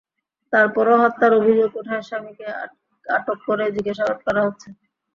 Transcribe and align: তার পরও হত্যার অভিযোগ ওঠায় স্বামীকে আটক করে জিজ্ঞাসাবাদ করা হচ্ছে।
তার 0.53 0.67
পরও 0.75 0.95
হত্যার 1.03 1.31
অভিযোগ 1.39 1.69
ওঠায় 1.79 2.03
স্বামীকে 2.07 2.45
আটক 3.05 3.37
করে 3.47 3.65
জিজ্ঞাসাবাদ 3.75 4.17
করা 4.25 4.41
হচ্ছে। 4.47 4.69